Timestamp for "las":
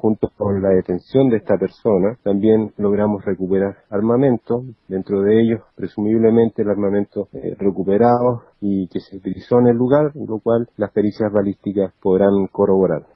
10.76-10.92